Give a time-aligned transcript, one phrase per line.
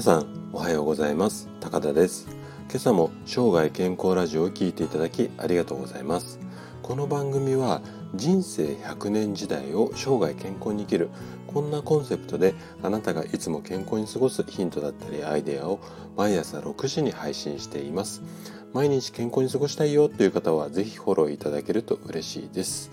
[0.00, 1.50] 皆さんおはようございます。
[1.60, 2.26] 高田です。
[2.70, 6.40] 今朝も生涯健康ラジオを聞いていただきありがとうございます。
[6.80, 7.82] この番組は
[8.14, 11.10] 人生100年時代を生涯健康に生きる
[11.46, 15.80] こんなコンセプトであなたがいつも健康に過ごすヒントだったりアイデアを
[16.16, 18.22] 毎朝6時に配信しています。
[18.72, 22.90] 毎日健康に過ごしたいよという方はぜひフォローいただけると嬉しいです。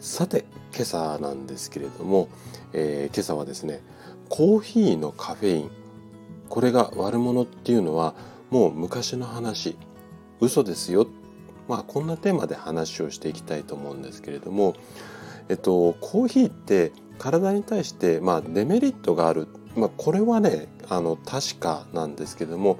[0.00, 2.28] さて今朝なんですけれども、
[2.72, 3.80] えー、今朝はですね
[4.28, 5.70] コーヒーのカフェイン
[6.48, 8.14] これが悪者っていうのは
[8.50, 9.76] もう昔の話。
[10.40, 11.06] 嘘ですよ。
[11.66, 14.74] まあこんなテーマで話をしていきたいと思うんですけれども。
[15.48, 22.78] えっとコーヒーって体に対してまあデメリットがある、まあ、これはねあの確かなんですけども。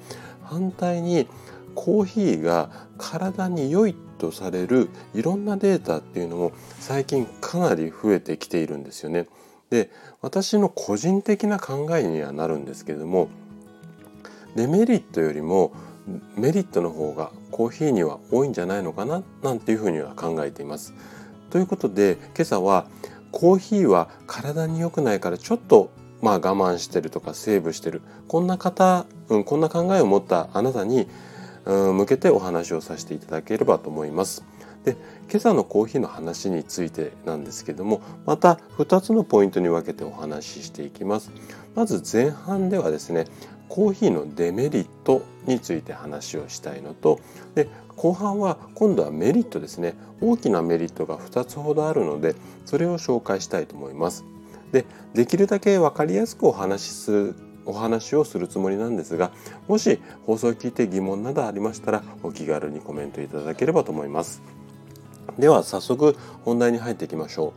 [0.49, 1.29] 反対に
[1.75, 9.29] コーヒーが体に良いとされるいろんなデータっていうのも最近かなり増えてきているんですよね。
[9.71, 9.91] で
[10.23, 13.29] 私の個人的な考えにはなるんですけれども。
[14.59, 15.73] デメリットよりも
[16.35, 20.95] メリットの方がコーヒーには多いんじゃないのかななんていうふうには考えています。
[21.51, 22.89] ということで今朝は
[23.31, 25.93] コーヒーは体に良くないからちょっと
[26.23, 31.07] まあ我慢してるとかセーブしてるこんな方、うん、こんな考えを持ったあなたに、
[31.65, 34.43] うん、向けてお話をさせていただければと思います。
[34.85, 34.97] で
[35.31, 41.31] 今朝のコーヒーの話についてなんですけどもまた2つのポイントに分けてお話ししていきます。
[41.77, 43.27] まず前半ではですね
[43.69, 47.21] コーヒーのデメリットについて話をしたいのと
[47.55, 54.25] で後半は今度はメリットですね大きなメリットが2つほどあるのでそれを紹介したいと思います。
[54.73, 59.31] でできるだけ分かりやすくお話しするお話をするつもりなんですが
[59.67, 64.43] もし放送を聞いて疑問などありましたらお気軽にコメントいただければと思います。
[65.39, 67.53] では早速本題に入っていきましょ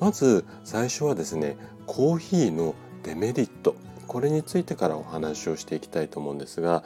[0.00, 0.04] う。
[0.04, 1.56] まず最初はですね
[1.86, 3.74] コーヒーのデメリット
[4.06, 6.84] これについてからお話をしていきたいと思うんですが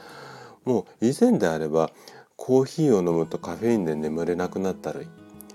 [0.65, 1.91] もう以前であれば
[2.35, 5.07] コーヒーを飲むとカフェインで眠れなくなったり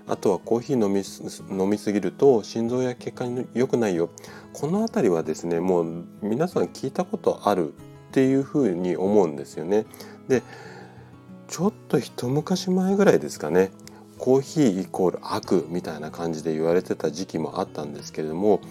[0.07, 4.09] あとはコーヒー飲み飲みすぎると心臓や血管に良くないよ
[4.53, 7.75] この辺りはですねもう皆さん聞いたことあるっ
[8.11, 9.85] ていうふうに思うんですよね。
[10.27, 10.43] で
[11.47, 13.71] ちょっと一昔前ぐらいですかね
[14.17, 18.61] コーヒーイコール悪みたいな感じで言われてた時期もあったんですけれども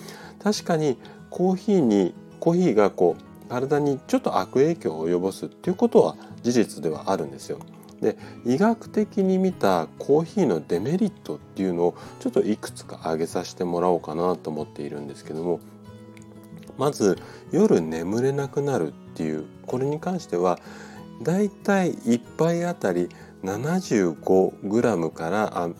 [0.42, 0.98] 確かに
[1.30, 7.58] コーヒーにコーヒーがこう体にちょっと悪影響を及ぼすっていうことは事実ではあるんですよ。
[8.02, 15.60] で医学的に見たコーヒーのデメリットっていうのをちょっといくつか挙げさせてもらおうかなと思っているんですけども
[16.76, 17.16] まず
[17.50, 20.58] 夜眠れなくなるっていうこれに関しては
[21.22, 23.08] だいたい1杯あたり
[23.42, 25.70] 75g から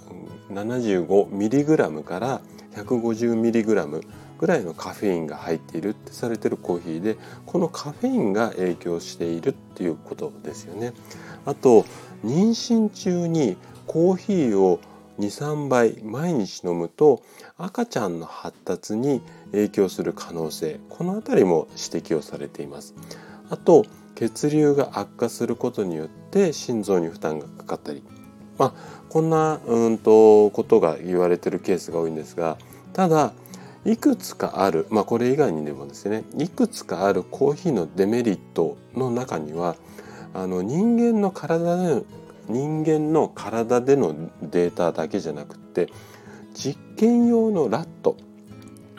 [0.51, 2.41] 75mg から
[2.75, 4.03] 150mg
[4.39, 10.93] ぐらいのカフェインが入っているってされてるコーヒーでこのカフェインが影響しているっていうことですよね。
[11.47, 11.85] あと
[12.25, 13.57] 妊娠中に
[13.87, 14.81] コーヒーを
[15.19, 17.23] 23杯毎日飲むと
[17.57, 19.23] 赤ちゃんの発達に
[19.53, 22.95] 影響する可能性この辺りも指摘をされています。
[23.51, 23.85] あと
[24.15, 28.03] 血流が悪化することによって心臓に負担がかかったり
[28.59, 28.73] まあ
[29.09, 32.57] こんなうんとことが言われてるケースが多いんですが
[32.93, 33.33] ただ
[33.85, 39.77] いくつかある、まあ、これ以外にでもですねいくつかあるコーヒーのデメリットの中には
[40.33, 42.03] あの人間の体で
[42.49, 45.89] 人間の体でのデータだけじゃなくて
[46.55, 48.17] 実験用のラット。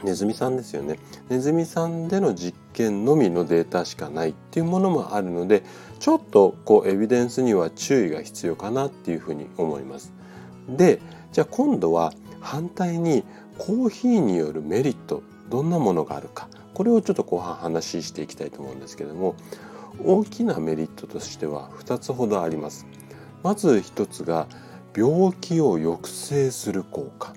[0.03, 0.99] ネズミさんですよね。
[1.29, 5.63] ネズミさんでの実験のみのデータしかないっていうものもあるので
[5.99, 10.13] ちょっとこうエビデンスには注意が必要かなっていうふうに思います。
[10.69, 10.99] で
[11.31, 13.23] じゃあ今度は反対に
[13.57, 19.35] コーヒーによるメリットどんなものがあるかこれをちょっと後半話していきたいと思うんですけども
[20.03, 22.85] 大きなメリットとしては2つほどあります。
[23.45, 24.47] まず1つが
[24.95, 27.33] 病気を抑制する効果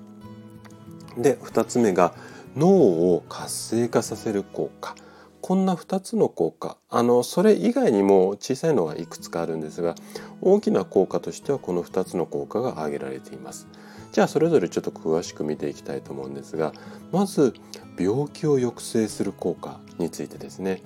[1.17, 2.15] で2つ目が
[2.57, 4.95] 脳を活性化させる効果
[5.41, 9.93] こんな2つの効果あのそれ以外にも小さいのがいくつかあるんですが
[10.41, 13.67] 大きな効果としてはこの2つの効果が挙げられています。
[14.11, 16.73] じゃあそれぞれちょっと詳しく見ていきたいと思うんですが
[17.11, 17.53] まず
[17.97, 20.81] 病気を抑制する効果についてですね。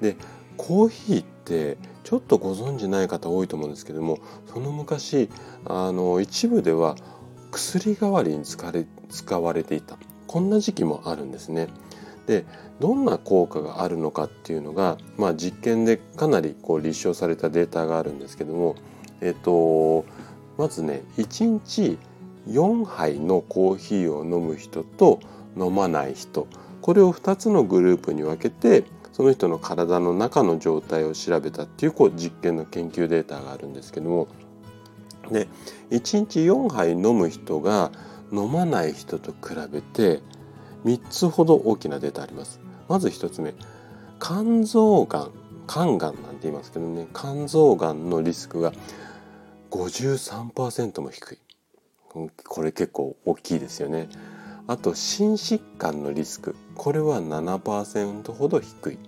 [0.00, 0.16] で
[0.56, 4.20] コーヒーってちょっとご存じない方多いと思うんですけども
[4.52, 5.28] その昔
[5.64, 6.96] あの一部では
[7.50, 11.68] 薬代わりに使われ使われていたこんな時期もあるんですね。
[12.26, 12.44] で
[12.80, 18.76] どんな効果があるのかっていうのが、まあ、実験でかなりこう立証されたデータがあるんですけども、
[19.20, 20.04] えっと、
[20.56, 21.98] まずね1日
[22.48, 25.20] 4杯のコーヒーを飲む人と
[25.56, 26.46] 飲まない人。
[26.82, 34.28] これを2つのグループに分けてその人の体の中の状態を調べたっていうこう実験の研究データがあるんですけども。
[35.30, 35.48] で
[35.90, 37.90] 1日4杯飲む人が
[38.30, 40.20] 飲まない人と比べて
[40.84, 42.60] 3つほど大きなデータあります。
[42.88, 43.54] まず1つ目
[44.20, 45.30] 肝臓がん
[45.66, 47.06] 肝がんなんて言いますけどね。
[47.14, 48.72] 肝臓がんのリスクが
[49.70, 51.38] 53%も低い。
[52.46, 54.08] これ結構大きいですよね。
[54.66, 56.56] あと心疾患のリスク。
[56.74, 58.98] これは7%ほど低い。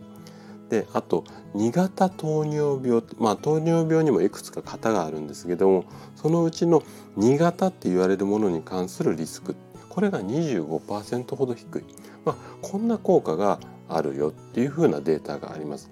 [0.68, 1.24] であと
[1.54, 5.84] 2型糖尿病まあ糖尿病にもいくつか型があるんですけども
[6.16, 6.82] そのうちの
[7.16, 9.54] 2型って言われるものに関するリスク。
[9.88, 11.84] これが25%ほど低い、
[12.26, 13.58] まあ、こんな効果が
[13.88, 15.90] あるよっていうふうなデータがあります。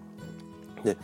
[0.85, 0.99] で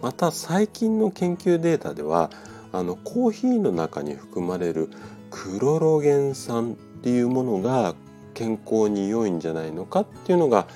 [0.00, 2.30] また最近の研究データでは
[2.72, 4.88] あのコーヒーの中に含まれる
[5.30, 7.94] クロロゲン酸っていうものが
[8.34, 10.66] 健康に良いんじゃないのかっていうのが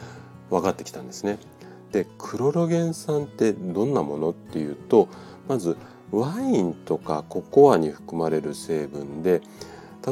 [0.51, 1.39] 分かってきたんですね。
[1.93, 5.09] でクロロゲン酸ってどんなものっていうと
[5.47, 5.77] まず
[6.11, 9.43] ワインとかココアに含まれる成分で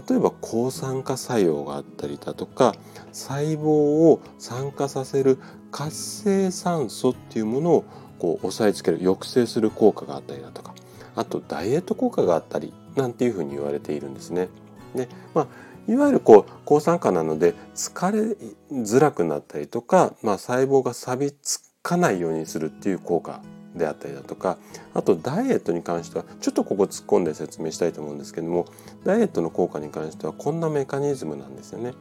[0.09, 2.75] 例えば抗酸化作用があったりだとか
[3.13, 5.39] 細胞を酸化させる
[5.73, 7.85] 活性酸素っていうものを
[8.19, 10.75] こう押さえつける抑制する効果があったりだとか
[11.17, 14.49] あとダイエット効果があったりなんていうふに言われているんですね。
[14.95, 15.47] でまあ
[15.89, 18.37] いわゆるこう抗酸化なので疲れ
[18.73, 23.41] づらくなったりとか、まあ、細胞が錆びつかないようにするっていう効果
[23.75, 24.59] であったりだとか
[24.95, 28.67] あとダイエットに関してはちょっとここ突っ込んで説明したいと思うんですけども
[29.05, 31.95] ダイエットの効果に関してはこんなメカニズムなんですよね。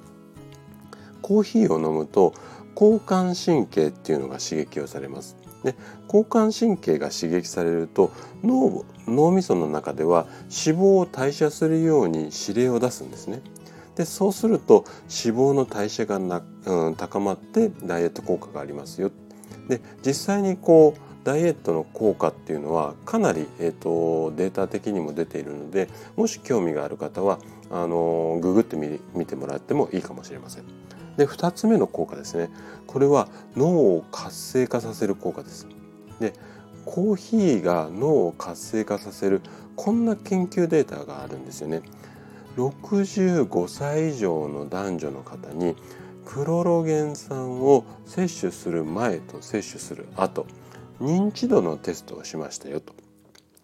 [1.21, 2.33] コーヒーを飲むと
[2.75, 5.35] 交感神経っていうのが刺激をされます。
[5.63, 5.75] で
[6.05, 8.11] 交感神経が刺激されると
[8.43, 13.41] 脳脳みその中では脂肪を代謝するように指令を出すんですね。
[13.95, 14.85] でそうすると
[15.23, 19.11] 脂肪の代謝がな、うん、高まってダイエット効果がありますよ。
[19.67, 27.39] で実際にこうダイエットの効果っていうのはかなり、えーと、データ的にも出ているのでもし興味がある方は
[27.69, 28.77] あのググって
[29.13, 30.63] みてもらってもいいかもしれません。
[31.19, 32.49] で2つ目の効果ですね
[32.87, 33.27] これは
[33.57, 35.67] 脳を活性化させる効果です。
[36.21, 36.33] で
[36.85, 39.41] コーヒーが脳を活性化させる
[39.75, 41.81] こんな研究データがあるんですよね。
[42.55, 45.75] 65歳以上の男女の方に
[46.25, 50.47] クロロゲン酸を摂取する前と摂取する後
[51.01, 52.93] 認知度のテストをしましたよと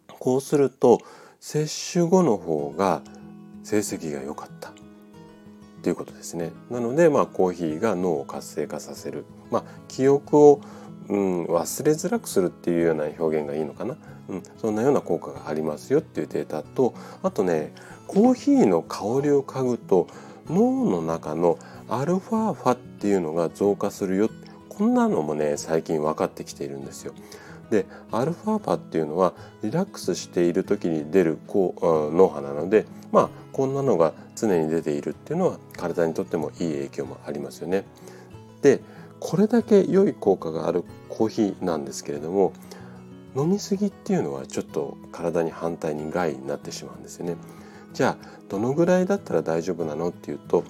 [0.07, 0.99] こうすると
[1.39, 3.01] 接種後の方が
[3.63, 4.75] 成績が良かった
[5.85, 6.51] ということですね。
[6.71, 9.23] なのでまあコーヒーが脳を活性化させる。
[9.51, 10.61] まあ記憶を、
[11.09, 13.95] うん、忘れづらくするっていうような表現がいいのかな、
[14.27, 17.71] うん、そんなような効果がありますよっていうデータとあとね
[18.07, 20.07] コーヒーの香りを嗅ぐと
[20.49, 24.31] 脳の中のアルファーファっていうのが増加するよ。
[24.67, 27.13] こんなのもね最近分かってきているんですよ。
[27.69, 29.33] でアルファ波っていうのは
[29.63, 37.85] リラックスしている時に出る脳波なのでまあこんなのが常に出ているっていうのは体にとってもいい影響もありますよね。
[38.62, 38.81] で
[39.19, 42.53] これだけ良い効果があるコーヒーなんですけれども
[43.35, 47.38] 飲みすぎっていうのはちょっと体に反対に害になってしまうんですよね。
[47.94, 50.63] じゃあどのぐらいだったら大丈夫なのっていうと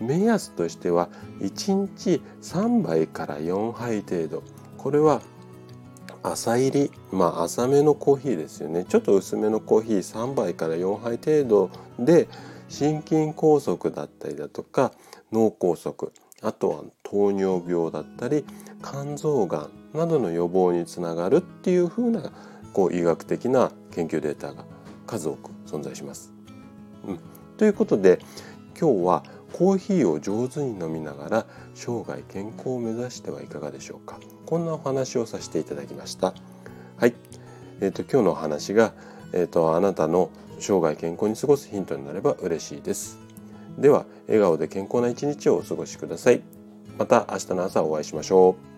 [0.00, 1.08] 目安としては
[1.40, 4.42] 1日3杯から4杯程度
[4.78, 5.20] これは
[6.22, 12.28] 朝入りまあ浅めのコーヒーですよねちょっと薄めのコーヒー3杯から4杯程度で
[12.68, 14.92] 心筋梗塞だったりだとか
[15.32, 15.94] 脳梗塞
[16.42, 18.44] あとは糖尿病だったり
[18.82, 22.32] 肝臓がんなどの予防につながるっていうふうな
[22.72, 24.64] こう医学的な研究データが
[25.06, 26.32] 数多く存在します。
[27.06, 27.20] うん、
[27.56, 28.20] ということで
[28.78, 34.18] 今日はコーヒーを上手に飲みながら生涯健康を目指してはいかがでしょうか？
[34.46, 36.34] こんなお話をさせていただきました。
[36.96, 37.14] はい、
[37.80, 38.92] えーと、今日のお話が、
[39.32, 43.18] えーと、あなたの生涯健康に過ごすヒントになれば嬉しいです。
[43.78, 46.42] では笑顔で健康な一日をお過ごしください。
[46.98, 48.69] また明日の朝お会いしましょう。